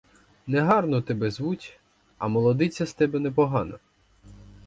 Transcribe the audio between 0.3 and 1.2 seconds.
Негарно